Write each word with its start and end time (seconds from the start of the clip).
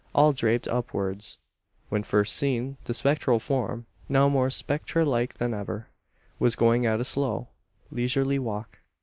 All 0.15 0.33
draped 0.33 0.67
upwards! 0.67 1.37
When 1.89 2.01
first 2.01 2.35
seen, 2.35 2.77
the 2.85 2.93
spectral 2.95 3.37
form 3.39 3.85
now 4.09 4.29
more 4.29 4.49
spectre 4.49 5.05
like 5.05 5.35
than 5.35 5.53
ever 5.53 5.89
was 6.39 6.55
going 6.55 6.87
at 6.87 6.99
a 6.99 7.05
slow, 7.05 7.49
leisurely 7.91 8.39
walk. 8.39 8.79